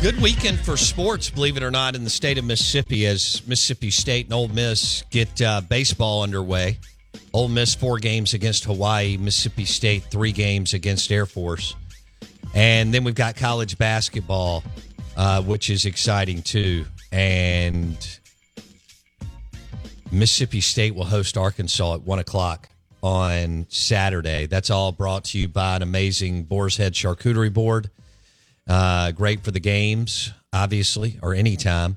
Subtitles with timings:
[0.00, 3.90] Good weekend for sports, believe it or not, in the state of Mississippi as Mississippi
[3.90, 6.78] State and Ole Miss get uh, baseball underway.
[7.32, 11.74] Ole Miss four games against Hawaii, Mississippi State three games against Air Force,
[12.54, 14.62] and then we've got college basketball,
[15.16, 16.86] uh, which is exciting too.
[17.10, 17.96] And
[20.12, 22.68] Mississippi State will host Arkansas at one o'clock
[23.02, 24.46] on Saturday.
[24.46, 27.90] That's all brought to you by an amazing Boar's Head Charcuterie Board.
[28.68, 31.96] Uh, great for the games, obviously, or anytime.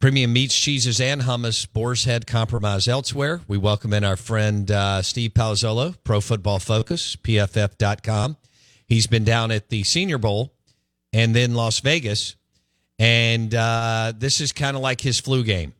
[0.00, 1.66] Premium meats, cheeses, and hummus.
[1.70, 3.40] Boar's Head compromise elsewhere.
[3.48, 8.36] We welcome in our friend uh, Steve Palazzolo, Pro Football Focus, PFF.com.
[8.86, 10.52] He's been down at the Senior Bowl
[11.12, 12.36] and then Las Vegas.
[13.00, 15.74] And uh, this is kind of like his flu game,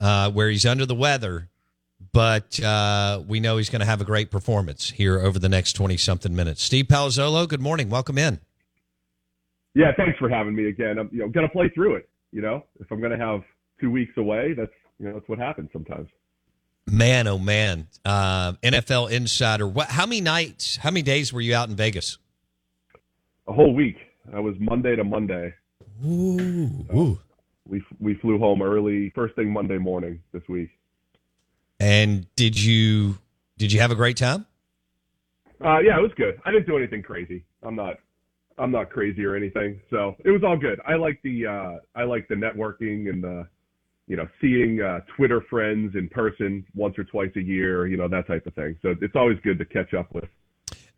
[0.00, 1.48] uh, where he's under the weather,
[2.12, 5.74] but uh, we know he's going to have a great performance here over the next
[5.74, 6.62] 20 something minutes.
[6.62, 7.88] Steve Palazzolo, good morning.
[7.88, 8.40] Welcome in.
[9.74, 10.98] Yeah, thanks for having me again.
[10.98, 12.08] I'm you know gonna play through it.
[12.32, 13.42] You know, if I'm gonna have
[13.80, 16.08] two weeks away, that's you know that's what happens sometimes.
[16.86, 19.66] Man, oh man, uh, NFL Insider.
[19.66, 19.88] What?
[19.88, 20.76] How many nights?
[20.76, 22.18] How many days were you out in Vegas?
[23.48, 23.96] A whole week.
[24.32, 25.54] I was Monday to Monday.
[26.04, 27.18] Ooh, ooh.
[27.66, 30.70] We we flew home early, first thing Monday morning this week.
[31.80, 33.18] And did you
[33.56, 34.46] did you have a great time?
[35.64, 36.40] Uh, yeah, it was good.
[36.44, 37.44] I didn't do anything crazy.
[37.62, 37.96] I'm not
[38.58, 40.80] I'm not crazy or anything, so it was all good.
[40.86, 43.46] I like the uh, I like the networking and the
[44.06, 48.08] you know seeing uh, Twitter friends in person once or twice a year, you know
[48.08, 48.76] that type of thing.
[48.82, 50.28] So it's always good to catch up with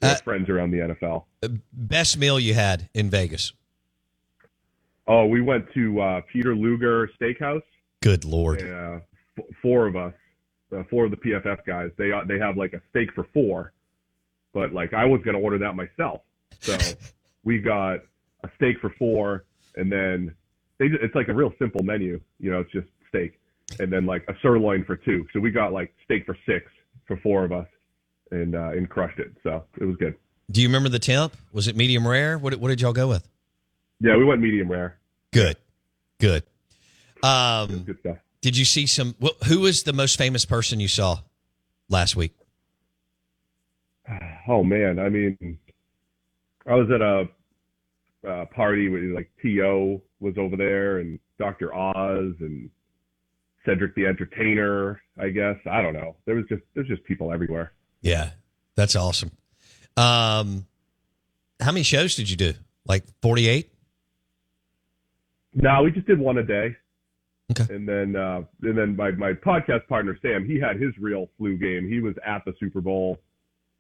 [0.03, 1.25] Uh, friends around the NFL.
[1.72, 3.53] Best meal you had in Vegas?
[5.09, 7.62] Oh, we went to uh, Peter Luger Steakhouse.
[8.03, 8.61] Good lord.
[8.62, 8.99] Uh,
[9.38, 10.12] f- four of us,
[10.77, 11.91] uh, four of the PFF guys.
[11.97, 13.73] They uh, they have like a steak for four,
[14.53, 16.21] but like I was gonna order that myself.
[16.61, 16.77] So
[17.47, 18.01] we got
[18.45, 19.45] a steak for four,
[19.77, 20.34] and then
[20.79, 22.21] they it's like a real simple menu.
[22.39, 23.41] You know, it's just steak,
[23.79, 25.25] and then like a sirloin for two.
[25.33, 26.67] So we got like steak for six
[27.06, 27.69] for four of us,
[28.33, 29.33] and uh, and crushed it.
[29.43, 30.17] So it was good.
[30.51, 31.35] Do you remember the temp?
[31.53, 32.37] Was it medium rare?
[32.37, 33.27] What, what did y'all go with?
[34.01, 34.99] Yeah, we went medium rare.
[35.33, 35.56] Good,
[36.21, 36.45] good.
[37.23, 38.19] Um, good stuff.
[38.43, 39.15] did you see some?
[39.47, 41.21] Who was the most famous person you saw
[41.89, 42.33] last week?
[44.49, 45.59] Oh man, I mean,
[46.67, 47.29] I was at a,
[48.26, 50.03] uh party where like T.O.
[50.20, 51.75] was over there, and Dr.
[51.75, 52.70] Oz and
[53.64, 55.00] Cedric the Entertainer.
[55.19, 56.16] I guess I don't know.
[56.25, 57.72] There was just there's just people everywhere.
[58.00, 58.31] Yeah,
[58.75, 59.32] that's awesome.
[59.97, 60.66] Um,
[61.60, 62.54] how many shows did you do?
[62.87, 63.72] Like forty eight.
[65.54, 66.76] No, we just did one a day.
[67.50, 67.75] Okay.
[67.75, 71.56] And then uh, and then my my podcast partner Sam, he had his real flu
[71.56, 71.88] game.
[71.88, 73.19] He was at the Super Bowl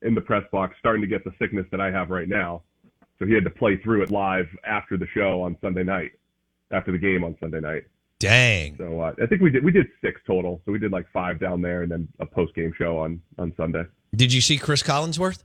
[0.02, 2.62] in the press box, starting to get the sickness that I have right now.
[3.18, 6.12] So he had to play through it live after the show on Sunday night,
[6.70, 7.84] after the game on Sunday night.
[8.18, 8.76] Dang.
[8.78, 10.62] So uh, I think we did we did six total.
[10.64, 13.52] So we did like five down there, and then a post game show on on
[13.56, 13.84] Sunday.
[14.14, 15.44] Did you see Chris Collinsworth?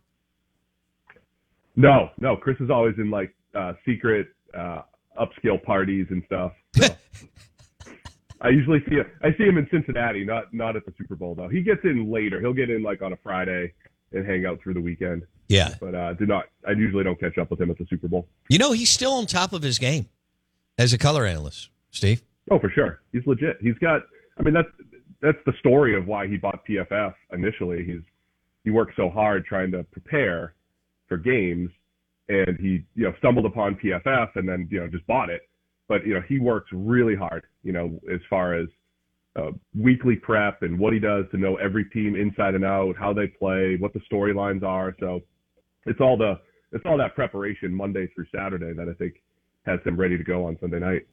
[1.75, 4.27] No, no, Chris is always in like uh, secret
[4.57, 4.83] uh,
[5.19, 6.53] upscale parties and stuff.
[6.75, 6.87] So.
[8.41, 11.47] I usually see I see him in Cincinnati, not not at the Super Bowl though.
[11.47, 12.39] He gets in later.
[12.39, 13.73] He'll get in like on a Friday
[14.13, 15.23] and hang out through the weekend.
[15.51, 15.75] Yeah.
[15.81, 16.45] But uh, do not.
[16.65, 18.25] I usually don't catch up with him at the Super Bowl.
[18.49, 20.07] You know he's still on top of his game.
[20.77, 22.23] as a color analyst, Steve?
[22.49, 23.01] Oh, for sure.
[23.11, 23.57] He's legit.
[23.59, 24.01] He's got.
[24.39, 24.69] I mean, that's
[25.21, 27.83] that's the story of why he bought PFF initially.
[27.85, 28.01] He's
[28.63, 30.53] he worked so hard trying to prepare
[31.09, 31.69] for games,
[32.29, 35.41] and he you know stumbled upon PFF and then you know just bought it.
[35.89, 37.43] But you know he works really hard.
[37.63, 38.67] You know as far as
[39.35, 43.11] uh, weekly prep and what he does to know every team inside and out, how
[43.13, 44.95] they play, what the storylines are.
[44.99, 45.21] So
[45.85, 46.39] it's all the
[46.71, 49.15] it's all that preparation Monday through Saturday that I think
[49.65, 51.05] has them ready to go on Sunday night.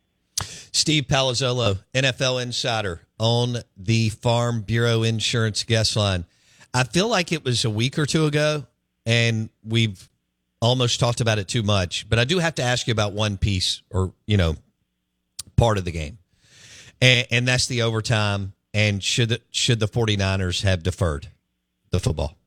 [0.73, 6.25] Steve Palazzolo, NFL insider on the Farm Bureau Insurance guest line.
[6.73, 8.67] I feel like it was a week or two ago,
[9.05, 10.09] and we've
[10.61, 12.09] almost talked about it too much.
[12.09, 14.57] But I do have to ask you about one piece or, you know,
[15.57, 16.19] part of the game.
[17.01, 18.53] And, and that's the overtime.
[18.75, 21.29] And should the, should the 49ers have deferred
[21.91, 22.38] the football?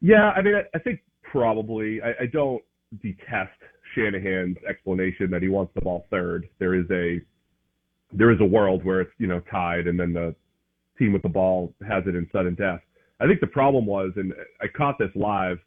[0.00, 2.00] Yeah, I mean, I, I think probably.
[2.02, 2.62] I, I don't
[3.02, 3.58] detest
[3.94, 6.48] Shanahan's explanation that he wants the ball third.
[6.58, 7.20] There is a
[8.12, 10.34] there is a world where it's you know tied, and then the
[10.98, 12.80] team with the ball has it in sudden death.
[13.20, 15.58] I think the problem was, and I caught this live,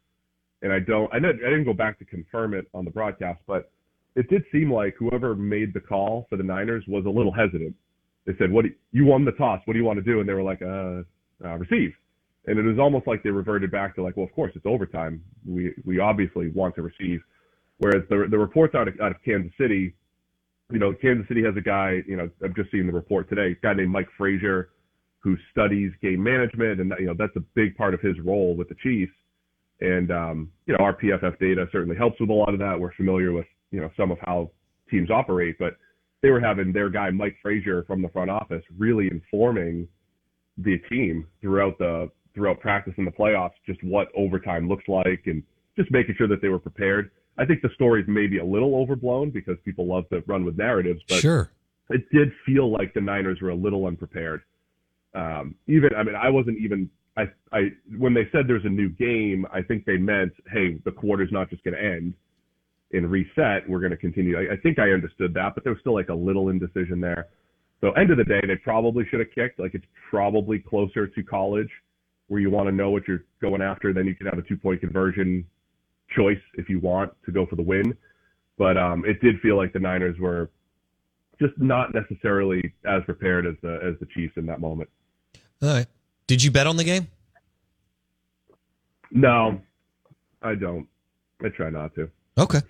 [0.62, 3.70] and I don't, I didn't, go back to confirm it on the broadcast, but
[4.14, 7.74] it did seem like whoever made the call for the Niners was a little hesitant.
[8.26, 9.60] They said, "What do you, you won the toss?
[9.64, 11.02] What do you want to do?" And they were like, "Uh,
[11.44, 11.92] uh receive."
[12.46, 15.22] And it was almost like they reverted back to like, "Well, of course it's overtime.
[15.46, 17.20] We we obviously want to receive."
[17.78, 19.94] Whereas the the reports out of, out of Kansas City,
[20.70, 23.52] you know, Kansas City has a guy, you know, I've just seen the report today,
[23.52, 24.70] a guy named Mike Frazier,
[25.20, 28.68] who studies game management, and you know that's a big part of his role with
[28.68, 29.12] the Chiefs.
[29.80, 32.78] And um, you know, our PFF data certainly helps with a lot of that.
[32.78, 34.50] We're familiar with you know some of how
[34.90, 35.76] teams operate, but
[36.22, 39.88] they were having their guy Mike Frazier from the front office really informing
[40.58, 42.10] the team throughout the
[42.40, 45.42] throughout practice in the playoffs just what overtime looks like and
[45.76, 47.10] just making sure that they were prepared.
[47.36, 51.00] I think the story's maybe a little overblown because people love to run with narratives,
[51.06, 51.50] but sure.
[51.90, 54.42] it did feel like the Niners were a little unprepared.
[55.14, 56.88] Um, even, I mean, I wasn't even,
[57.18, 60.92] I, I, when they said there's a new game, I think they meant, hey, the
[60.92, 62.14] quarter's not just going to end
[62.92, 63.68] and reset.
[63.68, 64.38] We're going to continue.
[64.38, 67.28] I, I think I understood that, but there was still like a little indecision there.
[67.82, 69.60] So end of the day, they probably should have kicked.
[69.60, 71.68] Like it's probably closer to college
[72.30, 73.92] where you want to know what you're going after.
[73.92, 75.44] Then you can have a two point conversion
[76.16, 77.92] choice if you want to go for the win.
[78.56, 80.48] But um, it did feel like the Niners were
[81.40, 84.88] just not necessarily as prepared as the as the Chiefs in that moment.
[85.60, 85.86] All right.
[86.28, 87.08] Did you bet on the game?
[89.10, 89.60] No,
[90.40, 90.86] I don't.
[91.44, 92.08] I try not to.
[92.38, 92.60] Okay.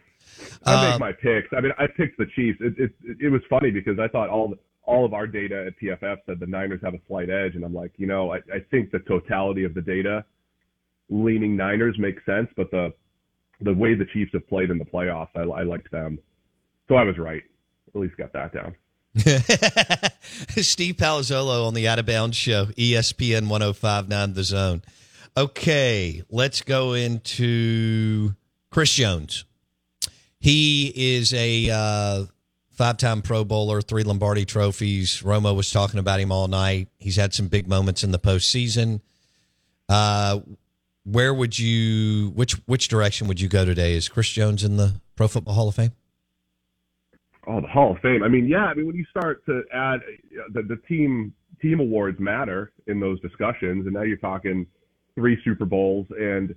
[0.64, 1.48] I make Um, my picks.
[1.54, 2.58] I mean, I picked the Chiefs.
[2.62, 4.54] It, it it was funny because I thought all
[4.90, 7.74] all of our data at PFF said the Niners have a slight edge, and I'm
[7.74, 10.24] like, you know, I, I think the totality of the data
[11.08, 12.92] leaning Niners makes sense, but the
[13.62, 16.18] the way the Chiefs have played in the playoffs, I, I liked them.
[16.88, 17.42] So I was right.
[17.94, 18.74] At least got that down.
[20.62, 24.82] Steve Palazzolo on the Out of Bounds Show, ESPN 1059 The Zone.
[25.36, 28.34] Okay, let's go into
[28.70, 29.44] Chris Jones.
[30.38, 32.24] He is a uh,
[32.80, 35.20] five time Pro Bowler, three Lombardi trophies.
[35.20, 36.88] Romo was talking about him all night.
[36.98, 39.02] He's had some big moments in the postseason.
[39.86, 40.40] Uh,
[41.04, 43.92] where would you which which direction would you go today?
[43.92, 45.92] Is Chris Jones in the Pro Football Hall of Fame?
[47.46, 48.22] Oh, the Hall of Fame.
[48.22, 48.64] I mean, yeah.
[48.64, 50.00] I mean, when you start to add
[50.54, 54.66] the, the team team awards matter in those discussions, and now you're talking
[55.14, 56.06] three Super Bowls.
[56.18, 56.54] And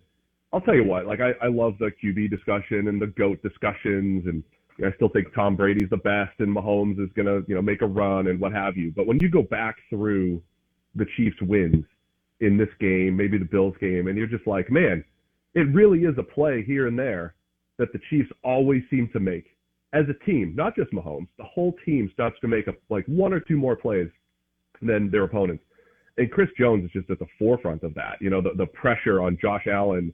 [0.53, 4.25] I'll tell you what, like I, I love the QB discussion and the goat discussions,
[4.25, 4.41] and
[4.79, 7.87] I still think Tom Brady's the best, and Mahomes is gonna you know make a
[7.87, 8.91] run and what have you.
[8.95, 10.41] But when you go back through
[10.95, 11.85] the Chiefs' wins
[12.39, 15.03] in this game, maybe the Bills game, and you're just like, man,
[15.53, 17.35] it really is a play here and there
[17.77, 19.45] that the Chiefs always seem to make
[19.93, 21.27] as a team, not just Mahomes.
[21.37, 24.09] The whole team starts to make a, like one or two more plays
[24.81, 25.63] than their opponents.
[26.17, 28.17] And Chris Jones is just at the forefront of that.
[28.19, 30.13] You know, the, the pressure on Josh Allen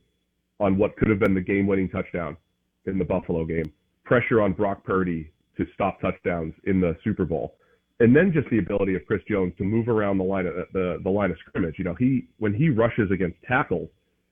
[0.59, 2.37] on what could have been the game-winning touchdown
[2.85, 3.71] in the Buffalo game,
[4.09, 7.55] pressure on Brock Purdy to stop touchdowns in the Super Bowl,
[7.99, 10.63] and then just the ability of Chris Jones to move around the line of uh,
[10.73, 11.75] the the line of scrimmage.
[11.77, 13.87] You know, he when he rushes against tackles,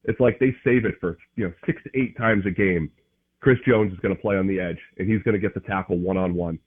[0.06, 2.92] it's like they save it for you know six to eight times a game.
[3.40, 5.60] Chris Jones is going to play on the edge, and he's going to get the
[5.60, 6.58] tackle one on one,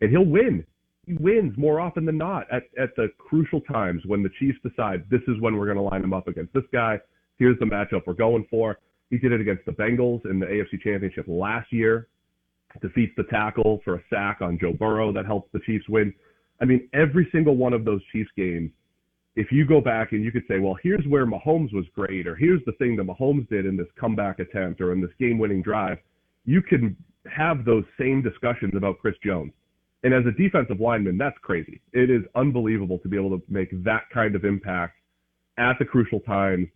[0.00, 0.64] and he'll win.
[1.06, 5.02] He wins more often than not at at the crucial times when the Chiefs decide
[5.10, 7.00] this is when we're going to line him up against this guy.
[7.36, 8.78] Here's the matchup we're going for.
[9.08, 12.06] He did it against the Bengals in the AFC Championship last year.
[12.80, 16.14] Defeats the tackle for a sack on Joe Burrow that helps the Chiefs win.
[16.60, 18.70] I mean, every single one of those Chiefs games,
[19.36, 22.36] if you go back and you could say, well, here's where Mahomes was great, or
[22.36, 25.62] here's the thing that Mahomes did in this comeback attempt or in this game winning
[25.62, 25.98] drive,
[26.44, 26.96] you can
[27.34, 29.52] have those same discussions about Chris Jones.
[30.02, 31.80] And as a defensive lineman, that's crazy.
[31.92, 34.96] It is unbelievable to be able to make that kind of impact
[35.58, 36.68] at the crucial times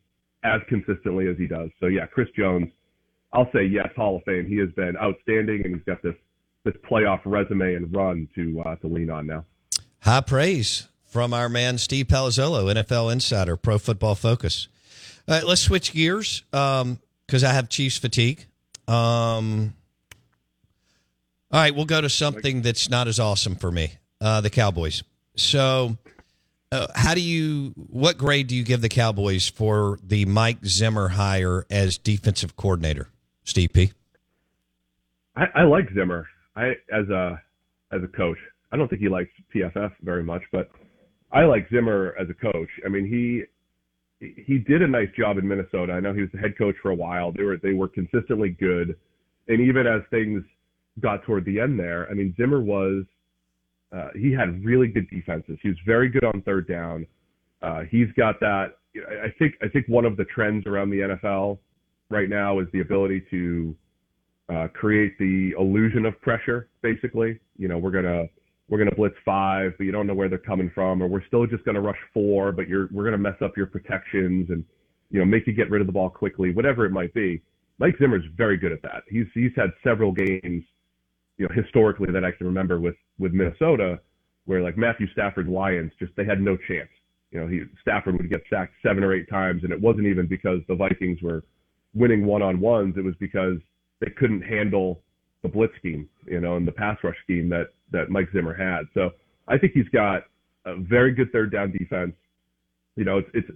[0.44, 1.70] as consistently as he does.
[1.80, 2.68] So yeah, Chris Jones,
[3.34, 4.46] I'll say yes, Hall of Fame.
[4.46, 6.14] He has been outstanding, and he's got this
[6.64, 9.44] this playoff resume and run to uh, to lean on now.
[10.00, 14.68] High praise from our man Steve Palazzolo, NFL insider, Pro Football Focus.
[15.28, 16.98] All right, let's switch gears because um,
[17.44, 18.46] I have Chiefs fatigue.
[18.86, 19.74] Um,
[21.50, 25.02] all right, we'll go to something that's not as awesome for me uh, the Cowboys.
[25.36, 25.96] So,
[26.72, 31.08] uh, how do you, what grade do you give the Cowboys for the Mike Zimmer
[31.08, 33.08] hire as defensive coordinator,
[33.44, 33.92] Steve P?
[35.36, 36.26] I, I like Zimmer.
[36.56, 37.40] I as a
[37.92, 38.38] as a coach.
[38.72, 40.70] I don't think he likes PFF very much, but
[41.32, 42.68] I like Zimmer as a coach.
[42.84, 43.44] I mean, he
[44.20, 45.92] he did a nice job in Minnesota.
[45.92, 47.32] I know he was the head coach for a while.
[47.32, 48.96] They were they were consistently good,
[49.48, 50.42] and even as things
[51.00, 53.04] got toward the end there, I mean, Zimmer was
[53.94, 55.58] uh, he had really good defenses.
[55.62, 57.06] He was very good on third down.
[57.62, 58.76] Uh, he's got that.
[58.96, 61.58] I think I think one of the trends around the NFL
[62.10, 63.76] right now is the ability to
[64.52, 66.68] uh, create the illusion of pressure.
[66.82, 68.26] Basically, you know, we're gonna
[68.68, 71.46] we're gonna blitz five, but you don't know where they're coming from, or we're still
[71.46, 74.64] just gonna rush four, but you're we're gonna mess up your protections and
[75.10, 77.42] you know make you get rid of the ball quickly, whatever it might be.
[77.78, 79.02] Mike Zimmer's very good at that.
[79.08, 80.64] He's he's had several games,
[81.38, 84.00] you know, historically that I can remember with with Minnesota,
[84.44, 86.90] where like Matthew Stafford's Lions just they had no chance.
[87.30, 90.26] You know, he Stafford would get sacked seven or eight times, and it wasn't even
[90.26, 91.42] because the Vikings were
[91.94, 92.94] winning one on ones.
[92.96, 93.58] It was because
[94.00, 95.00] they couldn't handle
[95.42, 98.86] the blitz scheme, you know, and the pass rush scheme that that Mike Zimmer had.
[98.94, 99.10] So
[99.46, 100.22] I think he's got
[100.64, 102.14] a very good third down defense.
[102.96, 103.48] You know, it's, it's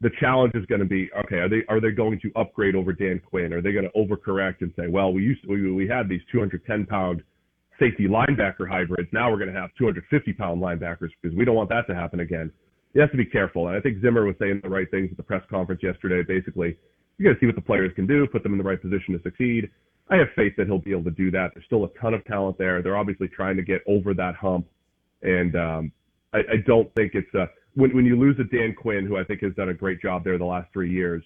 [0.00, 1.36] the challenge is going to be okay.
[1.36, 3.52] Are they are they going to upgrade over Dan Quinn?
[3.52, 6.22] Are they going to overcorrect and say, well, we used to, we we had these
[6.32, 7.22] 210 pound
[7.78, 9.08] safety linebacker hybrids.
[9.12, 12.20] Now we're going to have 250 pound linebackers because we don't want that to happen
[12.20, 12.52] again.
[12.92, 13.68] You have to be careful.
[13.68, 16.22] And I think Zimmer was saying the right things at the press conference yesterday.
[16.26, 16.76] Basically,
[17.20, 19.12] you got to see what the players can do, put them in the right position
[19.12, 19.70] to succeed.
[20.08, 21.50] I have faith that he'll be able to do that.
[21.52, 22.80] There's still a ton of talent there.
[22.80, 24.66] They're obviously trying to get over that hump,
[25.20, 25.92] and um,
[26.32, 29.24] I, I don't think it's a when when you lose a Dan Quinn, who I
[29.24, 31.22] think has done a great job there the last three years.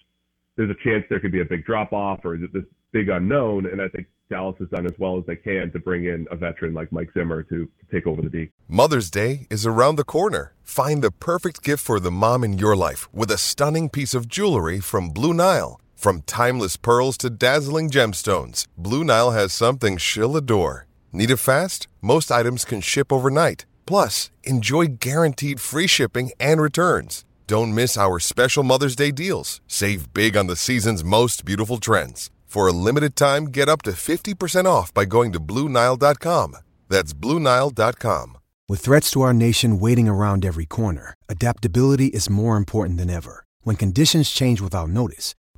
[0.57, 3.81] There's a chance there could be a big drop off or this big unknown, and
[3.81, 6.73] I think Dallas has done as well as they can to bring in a veteran
[6.73, 8.49] like Mike Zimmer to, to take over the D.
[8.67, 10.53] Mother's Day is around the corner.
[10.63, 14.27] Find the perfect gift for the mom in your life with a stunning piece of
[14.27, 15.79] jewelry from Blue Nile.
[16.05, 20.85] From timeless pearls to dazzling gemstones, Blue Nile has something she'll adore.
[21.11, 21.87] Need it fast?
[21.99, 23.65] Most items can ship overnight.
[23.87, 27.25] Plus, enjoy guaranteed free shipping and returns.
[27.47, 29.61] Don't miss our special Mother's Day deals.
[29.65, 32.29] Save big on the season's most beautiful trends.
[32.45, 36.55] For a limited time, get up to 50% off by going to Bluenile.com.
[36.87, 38.37] That's Bluenile.com.
[38.69, 43.43] With threats to our nation waiting around every corner, adaptability is more important than ever.
[43.63, 45.33] When conditions change without notice,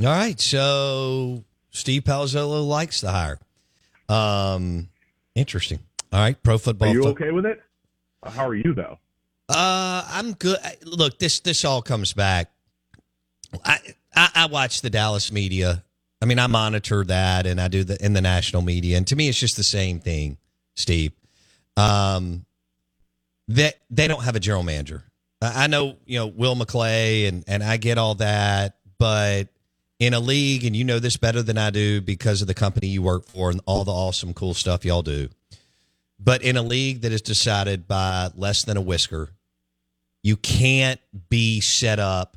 [0.00, 3.38] All right, so Steve Palazzolo likes the hire.
[4.08, 4.88] Um,
[5.34, 5.78] interesting.
[6.12, 6.88] All right, pro football.
[6.88, 7.62] Are you fo- okay with it?
[8.24, 8.98] How are you though?
[9.48, 10.58] Uh, I'm good.
[10.84, 12.50] Look, this this all comes back.
[13.64, 13.78] I,
[14.14, 15.84] I I watch the Dallas media.
[16.22, 19.16] I mean, I monitor that, and I do the in the national media, and to
[19.16, 20.38] me, it's just the same thing,
[20.74, 21.12] Steve.
[21.76, 22.46] Um,
[23.48, 25.04] that they, they don't have a general manager.
[25.42, 29.48] I know, you know, Will McClay, and and I get all that, but
[30.04, 32.88] in a league, and you know this better than I do because of the company
[32.88, 35.30] you work for and all the awesome, cool stuff y'all do.
[36.18, 39.30] But in a league that is decided by less than a whisker,
[40.22, 42.36] you can't be set up.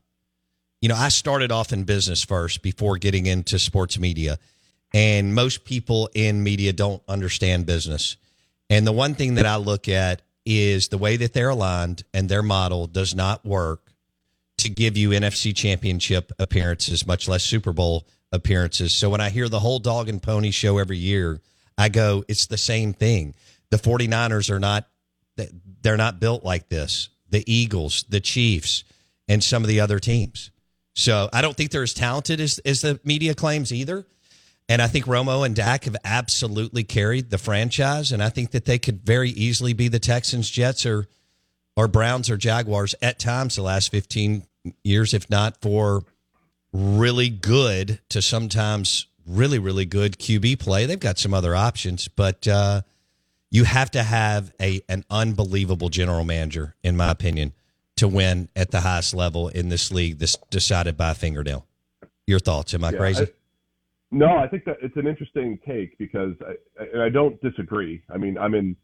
[0.81, 4.39] You know, I started off in business first before getting into sports media,
[4.93, 8.15] and most people in media don't understand business.
[8.69, 12.29] And the one thing that I look at is the way that they're aligned and
[12.29, 13.86] their model does not work
[14.57, 18.93] to give you NFC championship appearances, much less Super Bowl appearances.
[18.93, 21.41] So when I hear the whole dog and pony show every year,
[21.77, 23.35] I go, it's the same thing.
[23.69, 24.87] The 49ers are not
[25.83, 27.09] they're not built like this.
[27.29, 28.83] The Eagles, the Chiefs,
[29.27, 30.49] and some of the other teams.
[30.95, 34.07] So I don't think they're as talented as, as the media claims either.
[34.67, 38.11] And I think Romo and Dak have absolutely carried the franchise.
[38.11, 41.07] And I think that they could very easily be the Texans, Jets, or
[41.75, 44.46] or Browns or Jaguars at times the last 15
[44.83, 46.03] years, if not for
[46.73, 50.85] really good to sometimes really, really good QB play.
[50.85, 52.81] They've got some other options, but uh,
[53.49, 57.53] you have to have a an unbelievable general manager, in my opinion,
[57.97, 60.19] to win at the highest level in this league.
[60.19, 61.65] This decided by a fingernail.
[62.25, 62.73] Your thoughts?
[62.73, 63.23] Am I Yeah, crazy?
[63.23, 63.31] I-
[64.09, 68.01] no, I think that it's an interesting take because I, and I don't disagree.
[68.09, 68.77] I mean, I'm in,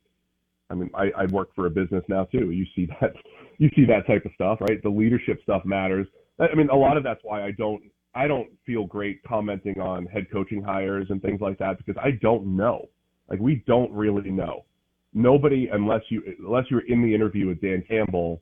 [0.69, 2.51] I mean, I, I work for a business now too.
[2.51, 3.13] You see that,
[3.57, 4.81] you see that type of stuff, right?
[4.81, 6.07] The leadership stuff matters.
[6.39, 7.81] I mean, a lot of that's why I don't,
[8.15, 12.11] I don't feel great commenting on head coaching hires and things like that because I
[12.21, 12.89] don't know.
[13.29, 14.65] Like we don't really know.
[15.13, 18.41] Nobody, unless you, unless you were in the interview with Dan Campbell,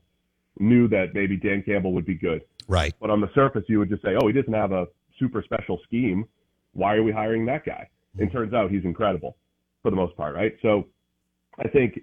[0.59, 2.41] knew that maybe Dan Campbell would be good.
[2.67, 2.93] Right.
[2.99, 4.87] But on the surface, you would just say, "Oh, he doesn't have a
[5.19, 6.25] super special scheme.
[6.73, 8.37] Why are we hiring that guy?" And mm-hmm.
[8.37, 9.37] turns out he's incredible
[9.81, 10.55] for the most part, right?
[10.61, 10.87] So,
[11.59, 11.99] I think,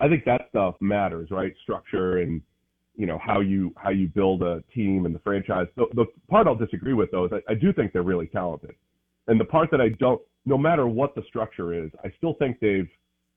[0.00, 1.52] I think that stuff matters, right?
[1.62, 2.40] Structure and
[2.98, 5.66] you know how you how you build a team and the franchise.
[5.76, 8.74] The, the part I'll disagree with though is I, I do think they're really talented,
[9.28, 12.58] and the part that I don't, no matter what the structure is, I still think
[12.60, 12.90] they've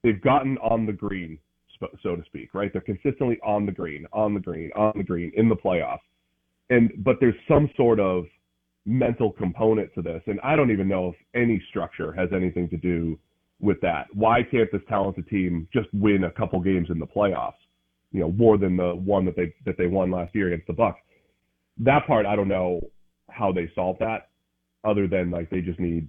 [0.03, 1.37] they've gotten on the green,
[2.03, 2.71] so to speak, right?
[2.73, 5.99] They're consistently on the green, on the green, on the green in the playoffs
[6.71, 8.25] and but there's some sort of
[8.85, 12.77] mental component to this and i don't even know if any structure has anything to
[12.77, 13.19] do
[13.59, 17.53] with that why can't this talented team just win a couple games in the playoffs
[18.11, 20.73] you know more than the one that they that they won last year against the
[20.73, 20.95] Bucs.
[21.77, 22.81] That part i don't know
[23.29, 24.29] how they solve that
[24.83, 26.07] other than like they just need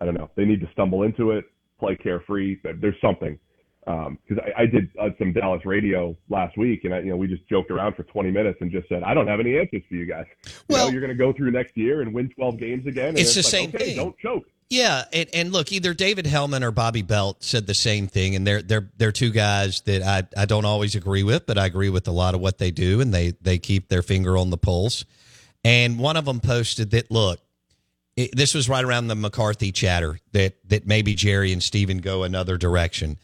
[0.00, 1.44] i don't know they need to stumble into it
[1.78, 3.38] play carefree there's something
[3.84, 7.26] because I, I did uh, some Dallas radio last week, and I, you know we
[7.26, 9.94] just joked around for 20 minutes and just said, "I don't have any answers for
[9.94, 10.26] you guys.
[10.68, 13.08] Well, you know, you're going to go through next year and win 12 games again."
[13.10, 13.96] And It's the like, same okay, thing.
[13.96, 14.44] Don't choke.
[14.70, 18.46] Yeah, and, and look, either David Helman or Bobby Belt said the same thing, and
[18.46, 21.90] they're they're they're two guys that I, I don't always agree with, but I agree
[21.90, 24.56] with a lot of what they do, and they they keep their finger on the
[24.56, 25.04] pulse.
[25.64, 27.40] And one of them posted that look,
[28.16, 32.22] it, this was right around the McCarthy chatter that that maybe Jerry and Stephen go
[32.22, 33.18] another direction,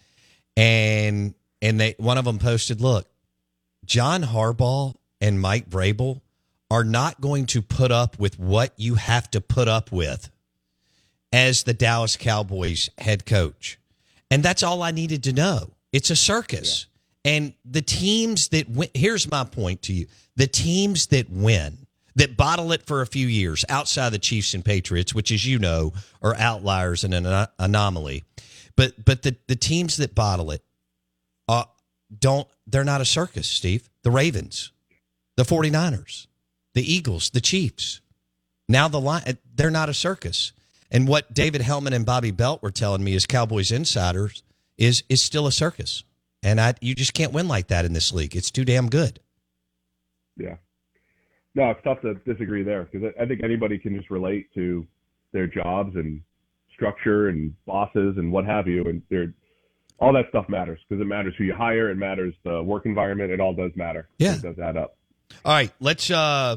[0.57, 3.09] and and they one of them posted, look,
[3.85, 6.21] John Harbaugh and Mike Vrabel
[6.71, 10.31] are not going to put up with what you have to put up with
[11.33, 13.79] as the Dallas Cowboys head coach.
[14.31, 15.71] And that's all I needed to know.
[15.93, 16.87] It's a circus.
[17.25, 22.37] And the teams that win, here's my point to you the teams that win, that
[22.37, 25.93] bottle it for a few years outside the Chiefs and Patriots, which, as you know,
[26.23, 28.25] are outliers and an anomaly.
[28.81, 30.65] But, but the, the teams that bottle it
[31.47, 31.65] uh,
[32.19, 33.91] don't, they're not a circus, Steve.
[34.05, 34.73] The Ravens,
[35.37, 36.29] the 49ers,
[36.73, 38.01] the Eagles, the Chiefs.
[38.71, 40.55] Now the line, they're not a circus.
[40.91, 44.43] And what David Helman and Bobby Belt were telling me as Cowboys insiders
[44.79, 46.03] is is still a circus.
[46.43, 48.35] And I you just can't win like that in this league.
[48.35, 49.21] It's too damn good.
[50.39, 50.57] Yeah.
[51.55, 54.87] No, it's tough to disagree there because I think anybody can just relate to
[55.33, 56.23] their jobs and
[56.81, 59.35] structure and bosses and what have you, and they're
[59.99, 63.31] all that stuff matters because it matters who you hire, it matters the work environment,
[63.31, 64.09] it all does matter.
[64.19, 64.37] Yeah.
[64.37, 64.97] it does add up.
[65.45, 66.57] All right, let's uh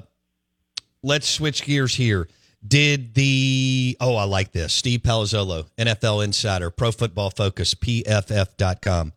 [1.03, 2.27] let's switch gears here.
[2.65, 4.73] Did the oh I like this.
[4.73, 9.11] Steve Palazzolo, NFL insider, pro football focus, PFF.com.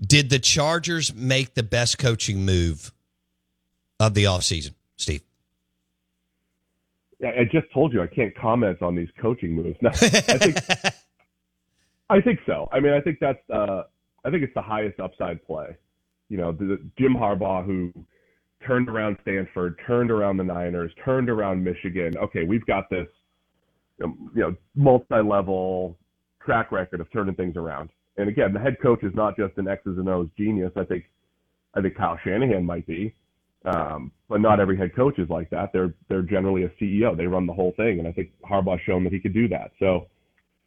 [0.00, 2.92] Did the Chargers make the best coaching move
[4.00, 5.22] of the offseason, Steve?
[7.22, 9.76] I just told you I can't comment on these coaching moves.
[9.80, 10.56] No, I think
[12.10, 12.68] I think so.
[12.72, 13.82] I mean, I think that's uh,
[14.24, 15.76] I think it's the highest upside play.
[16.28, 17.92] You know, the, Jim Harbaugh who
[18.66, 22.16] turned around Stanford, turned around the Niners, turned around Michigan.
[22.16, 23.06] Okay, we've got this
[23.98, 25.96] you know multi-level
[26.44, 27.90] track record of turning things around.
[28.16, 30.72] And again, the head coach is not just an X's and O's genius.
[30.76, 31.04] I think
[31.74, 33.14] I think Kyle Shanahan might be.
[33.64, 35.70] Um, but not every head coach is like that.
[35.72, 37.16] They're they're generally a CEO.
[37.16, 39.70] They run the whole thing, and I think Harbaugh's shown that he could do that.
[39.78, 40.06] So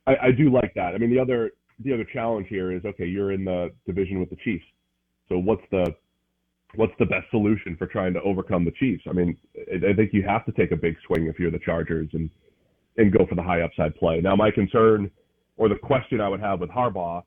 [0.07, 0.95] I, I do like that.
[0.95, 1.51] I mean, the other
[1.83, 4.65] the other challenge here is okay, you're in the division with the Chiefs.
[5.29, 5.93] So what's the
[6.75, 9.03] what's the best solution for trying to overcome the Chiefs?
[9.07, 9.37] I mean,
[9.71, 12.29] I, I think you have to take a big swing if you're the Chargers and
[12.97, 14.21] and go for the high upside play.
[14.21, 15.11] Now, my concern
[15.57, 17.23] or the question I would have with Harbaugh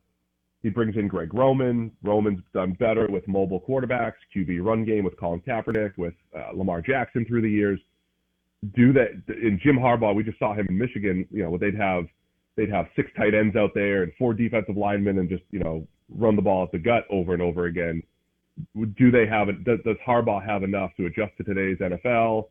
[0.62, 1.90] He brings in Greg Roman.
[2.02, 6.82] Roman's done better with mobile quarterbacks, QB run game with Colin Kaepernick, with uh, Lamar
[6.82, 7.80] Jackson through the years.
[8.74, 10.14] Do that in Jim Harbaugh?
[10.14, 11.26] We just saw him in Michigan.
[11.30, 12.04] You know, they'd have
[12.56, 15.86] they'd have six tight ends out there and four defensive linemen, and just you know
[16.10, 18.02] run the ball at the gut over and over again.
[18.74, 19.64] Do they have it?
[19.64, 22.48] Does, does Harbaugh have enough to adjust to today's NFL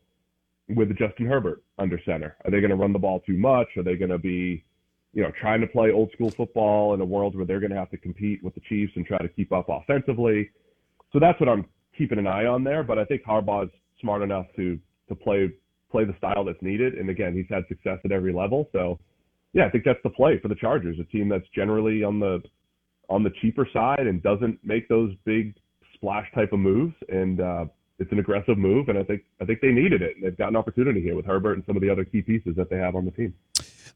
[0.69, 2.35] with Justin Herbert under center?
[2.43, 3.67] Are they going to run the ball too much?
[3.77, 4.63] Are they going to be
[5.13, 7.77] you know, trying to play old school football in a world where they're going to
[7.77, 10.49] have to compete with the Chiefs and try to keep up offensively.
[11.11, 11.65] So that's what I'm
[11.97, 12.83] keeping an eye on there.
[12.83, 15.49] But I think Harbaugh's smart enough to to play
[15.91, 16.93] play the style that's needed.
[16.93, 18.69] And again, he's had success at every level.
[18.71, 18.99] So
[19.53, 22.41] yeah, I think that's the play for the Chargers, a team that's generally on the
[23.09, 25.55] on the cheaper side and doesn't make those big
[25.95, 26.93] splash type of moves.
[27.09, 27.65] And uh,
[27.97, 30.15] it's an aggressive move, and I think I think they needed it.
[30.21, 32.69] They've got an opportunity here with Herbert and some of the other key pieces that
[32.69, 33.33] they have on the team.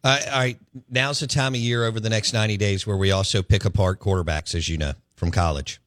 [0.05, 3.41] All right, now's the time of year over the next ninety days where we also
[3.41, 5.79] pick apart quarterbacks, as you know, from college,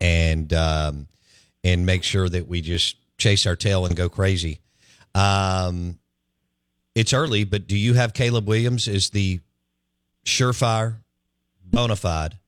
[0.00, 1.08] and um,
[1.62, 4.60] and make sure that we just chase our tail and go crazy.
[5.14, 5.98] Um,
[6.94, 9.40] it's early, but do you have Caleb Williams as the
[10.24, 10.96] surefire,
[11.64, 12.38] bona fide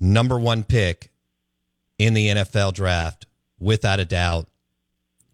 [0.00, 1.10] number one pick
[1.98, 3.26] in the NFL draft,
[3.58, 4.48] without a doubt,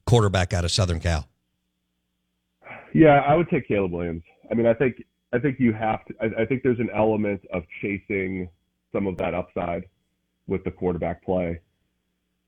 [0.06, 1.26] quarterback out of Southern Cal?
[2.92, 4.22] Yeah, I would take Caleb Williams.
[4.50, 6.14] I mean, I think I think you have to.
[6.20, 8.48] I, I think there's an element of chasing
[8.92, 9.84] some of that upside
[10.46, 11.60] with the quarterback play,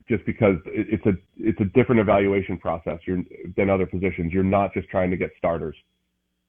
[0.09, 3.23] just because it, it's a it's a different evaluation process you're,
[3.55, 4.33] than other positions.
[4.33, 5.75] You're not just trying to get starters.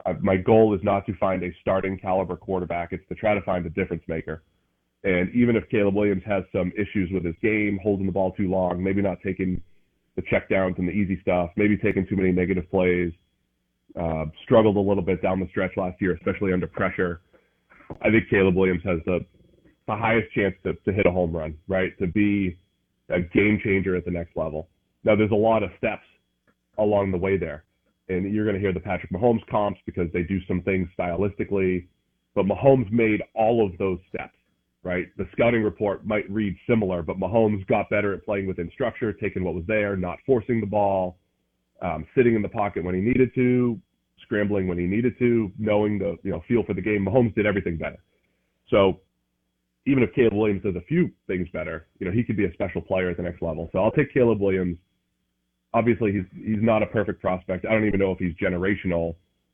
[0.04, 2.92] Uh, my goal is not to find a starting caliber quarterback.
[2.92, 4.42] It's to try to find a difference maker.
[5.04, 8.48] And even if Caleb Williams has some issues with his game, holding the ball too
[8.48, 9.60] long, maybe not taking
[10.16, 13.12] the check downs and the easy stuff, maybe taking too many negative plays,
[14.00, 17.20] uh, struggled a little bit down the stretch last year, especially under pressure.
[18.02, 19.20] I think Caleb Williams has the
[19.86, 21.96] the highest chance to, to hit a home run, right?
[21.98, 22.56] To be
[23.10, 24.68] a game changer at the next level.
[25.04, 26.04] Now, there's a lot of steps
[26.78, 27.64] along the way there.
[28.08, 31.86] And you're going to hear the Patrick Mahomes comps because they do some things stylistically.
[32.34, 34.36] But Mahomes made all of those steps,
[34.82, 35.06] right?
[35.16, 39.44] The scouting report might read similar, but Mahomes got better at playing within structure, taking
[39.44, 41.18] what was there, not forcing the ball,
[41.82, 43.80] um, sitting in the pocket when he needed to,
[44.22, 47.04] scrambling when he needed to, knowing the you know feel for the game.
[47.04, 47.98] Mahomes did everything better.
[48.68, 49.00] So
[49.86, 52.52] even if Caleb Williams does a few things better, you know he could be a
[52.52, 53.68] special player at the next level.
[53.72, 54.78] So I'll take Caleb Williams.
[55.72, 57.66] Obviously, he's he's not a perfect prospect.
[57.66, 59.16] I don't even know if he's generational.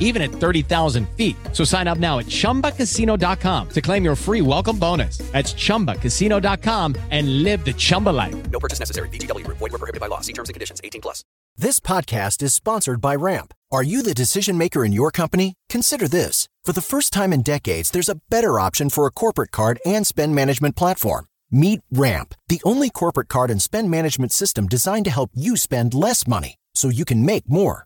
[0.00, 1.36] even at 30,000 feet.
[1.52, 5.18] So sign up now at ChumbaCasino.com to claim your free welcome bonus.
[5.18, 8.50] That's ChumbaCasino.com and live the Chumba life.
[8.50, 9.08] No purchase necessary.
[9.10, 9.46] VGW.
[9.46, 10.20] Void were prohibited by law.
[10.20, 10.80] See terms and conditions.
[10.82, 11.22] 18 plus.
[11.58, 13.54] This podcast is sponsored by Ramp.
[13.72, 15.54] Are you the decision maker in your company?
[15.70, 16.48] Consider this.
[16.64, 20.06] For the first time in decades, there's a better option for a corporate card and
[20.06, 21.26] spend management platform.
[21.50, 25.94] Meet Ramp, the only corporate card and spend management system designed to help you spend
[25.94, 27.85] less money so you can make more.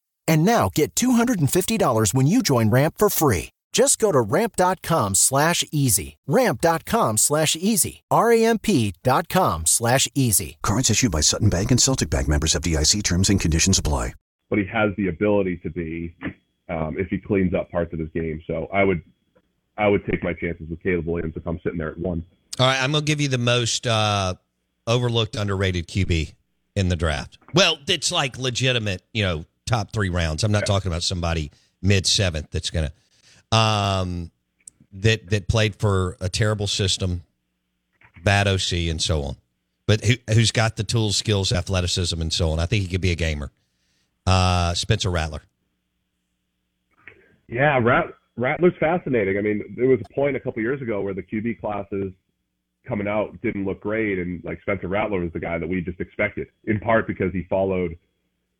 [0.27, 3.49] And now get $250 when you join Ramp for free.
[3.73, 6.17] Just go to ramp.com slash easy.
[6.27, 8.03] Ramp.com slash easy.
[8.11, 10.57] R-A-M-P.com slash easy.
[10.61, 14.13] Cards issued by Sutton Bank and Celtic Bank members of DIC terms and conditions apply.
[14.49, 16.13] But he has the ability to be
[16.67, 18.41] um, if he cleans up parts of his game.
[18.45, 19.01] So I would
[19.77, 22.25] I would take my chances with Caleb Williams if I'm sitting there at one.
[22.59, 24.35] All right, I'm gonna give you the most uh,
[24.85, 26.33] overlooked, underrated QB
[26.75, 27.37] in the draft.
[27.53, 30.43] Well, it's like legitimate, you know, top three rounds.
[30.43, 30.73] I'm not yeah.
[30.73, 32.91] talking about somebody mid seventh that's gonna
[33.51, 34.31] um,
[34.93, 37.23] that that played for a terrible system,
[38.23, 39.35] bad OC, and so on.
[39.87, 42.59] But who, has got the tools, skills, athleticism, and so on.
[42.59, 43.51] I think he could be a gamer.
[44.25, 45.41] Uh, Spencer Rattler.
[47.47, 48.05] Yeah, Rat,
[48.37, 49.37] Rattler's fascinating.
[49.37, 52.13] I mean, there was a point a couple years ago where the QB classes
[52.87, 55.99] coming out didn't look great, and like Spencer Rattler was the guy that we just
[55.99, 57.97] expected, in part because he followed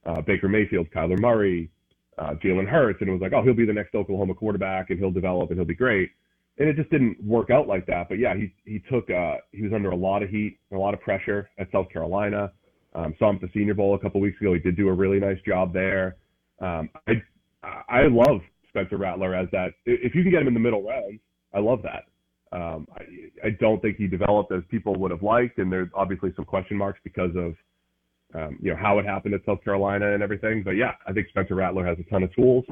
[0.05, 1.69] uh, Baker Mayfield, Kyler Murray,
[2.17, 4.99] uh, Jalen Hurts, and it was like, oh, he'll be the next Oklahoma quarterback, and
[4.99, 6.09] he'll develop, and he'll be great.
[6.57, 8.09] And it just didn't work out like that.
[8.09, 10.93] But yeah, he he took uh, he was under a lot of heat, a lot
[10.93, 12.51] of pressure at South Carolina.
[12.93, 14.53] Um, saw him at the Senior Bowl a couple weeks ago.
[14.53, 16.17] He did do a really nice job there.
[16.59, 17.13] Um, I
[17.63, 19.73] I love Spencer Rattler as that.
[19.85, 21.19] If you can get him in the middle round,
[21.53, 22.05] I love that.
[22.53, 26.33] Um, I, I don't think he developed as people would have liked, and there's obviously
[26.35, 27.55] some question marks because of
[28.33, 30.63] um, you know how it happened at South Carolina and everything.
[30.63, 32.65] But yeah, I think Spencer Rattler has a ton of tools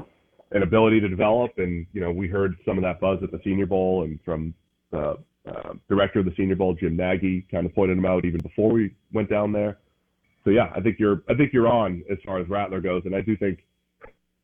[0.52, 1.52] and ability to develop.
[1.58, 4.54] And you know we heard some of that buzz at the Senior Bowl, and from
[4.90, 8.40] the uh, director of the Senior Bowl, Jim Nagy, kind of pointed him out even
[8.40, 9.78] before we went down there.
[10.44, 13.14] So yeah, I think you're I think you're on as far as Rattler goes, and
[13.14, 13.64] I do think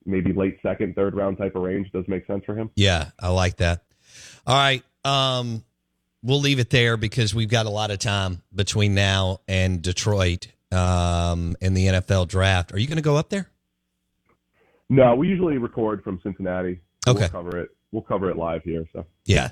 [0.04, 2.70] maybe late second, third round type of range does make sense for him.
[2.76, 3.82] Yeah, I like that.
[4.46, 4.82] All right.
[5.04, 5.64] Um,
[6.22, 10.48] we'll leave it there because we've got a lot of time between now and Detroit
[10.72, 12.72] um, in the NFL draft.
[12.72, 13.48] Are you going to go up there?
[14.88, 16.80] No, we usually record from Cincinnati.
[17.06, 17.20] Okay.
[17.20, 17.70] We'll cover it.
[17.92, 18.84] We'll cover it live here.
[18.92, 19.50] So Yeah.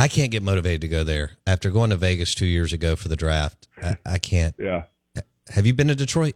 [0.00, 3.08] I can't get motivated to go there after going to Vegas two years ago for
[3.08, 3.66] the draft.
[3.82, 4.54] I, I can't.
[4.58, 4.84] yeah.
[5.48, 6.34] Have you been to Detroit?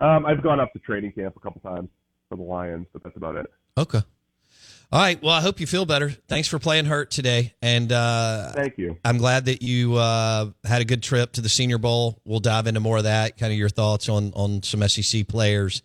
[0.00, 1.88] Um, I've gone up to training camp a couple times
[2.28, 3.46] for the Lions, but that's about it.
[3.76, 4.00] Okay.
[4.90, 5.22] All right.
[5.22, 6.10] Well, I hope you feel better.
[6.28, 8.96] Thanks for playing hurt today, and uh, thank you.
[9.04, 12.22] I'm glad that you uh, had a good trip to the Senior Bowl.
[12.24, 13.36] We'll dive into more of that.
[13.36, 15.82] Kind of your thoughts on on some SEC players,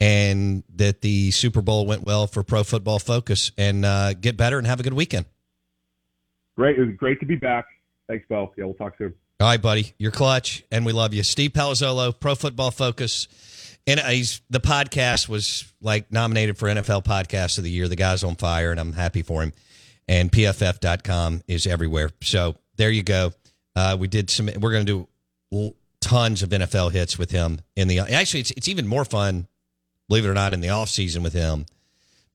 [0.00, 3.52] and that the Super Bowl went well for Pro Football Focus.
[3.56, 5.26] And uh, get better and have a good weekend.
[6.56, 6.76] Great.
[6.78, 7.66] It was great to be back.
[8.08, 8.52] Thanks, Bo.
[8.58, 9.14] Yeah, we'll talk soon.
[9.38, 9.94] All right, buddy.
[9.98, 11.22] You're clutch, and we love you.
[11.22, 13.28] Steve Palazzolo, Pro Football Focus.
[13.86, 17.88] And he's the podcast was like nominated for NFL Podcast of the Year.
[17.88, 19.52] The guy's on fire, and I'm happy for him.
[20.08, 22.10] And PFF.com is everywhere.
[22.22, 23.32] So there you go.
[23.74, 24.46] Uh, we did some.
[24.60, 25.06] We're going to
[25.50, 27.98] do tons of NFL hits with him in the.
[28.00, 29.48] Actually, it's it's even more fun,
[30.08, 31.66] believe it or not, in the off season with him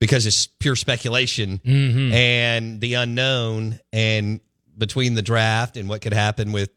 [0.00, 2.12] because it's pure speculation Mhm.
[2.12, 4.40] and the unknown, and
[4.76, 6.70] between the draft and what could happen with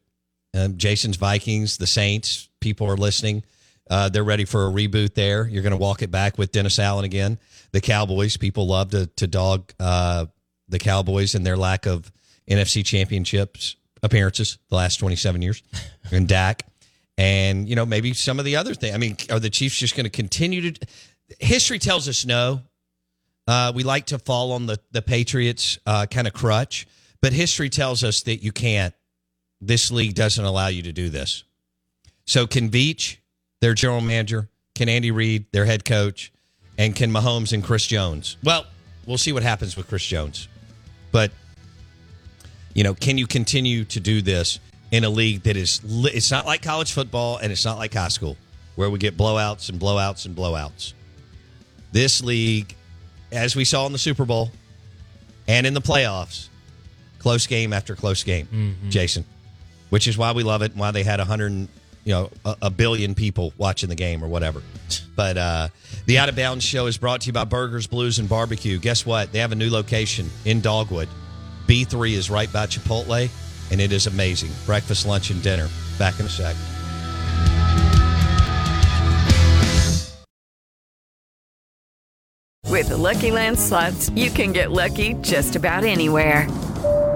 [0.56, 2.50] um, Jason's Vikings, the Saints.
[2.62, 3.44] People are listening.
[3.90, 5.48] Uh, they're ready for a reboot there.
[5.48, 7.40] You're going to walk it back with Dennis Allen again.
[7.72, 10.28] The Cowboys, people love to, to dog uh,
[10.70, 12.12] the Cowboys and their lack of
[12.50, 15.64] NFC championships appearances the last 27 years.
[16.12, 16.64] and Dak.
[17.18, 18.96] And, you know, maybe some of the other things.
[18.96, 20.88] I mean, are the Chiefs just going to continue to.
[21.40, 22.62] History tells us no.
[23.48, 26.88] Uh, we like to fall on the, the Patriots uh, kind of crutch,
[27.22, 28.94] but history tells us that you can't.
[29.60, 31.44] This league doesn't allow you to do this.
[32.26, 33.18] So can Veach,
[33.62, 36.32] their general manager, can Andy Reid, their head coach,
[36.78, 38.38] and can Mahomes and Chris Jones?
[38.44, 38.66] Well,
[39.06, 40.48] we'll see what happens with Chris Jones.
[41.12, 41.32] But
[42.74, 44.60] you know, can you continue to do this
[44.92, 48.08] in a league that is it's not like college football and it's not like high
[48.10, 48.36] school
[48.76, 50.94] where we get blowouts and blowouts and blowouts.
[51.92, 52.76] This league
[53.32, 54.52] as we saw in the Super Bowl
[55.48, 56.48] and in the playoffs,
[57.20, 58.48] close game after close game.
[58.84, 58.90] Mhm.
[58.90, 59.26] Jason,
[59.90, 61.68] which is why we love it and why they had 100 and,
[62.04, 64.62] you know a, a billion people watching the game or whatever.
[65.16, 65.68] But uh,
[66.06, 68.80] the Out of Bounds show is brought to you by Burgers, Blues, and Barbecue.
[68.80, 69.32] Guess what?
[69.32, 71.10] They have a new location in Dogwood.
[71.68, 73.30] B3 is right by Chipotle,
[73.72, 74.52] and it is amazing.
[74.66, 75.70] Breakfast, lunch, and dinner.
[75.98, 76.56] Back in a sec.
[82.72, 86.48] With the Lucky Land slots, you can get lucky just about anywhere.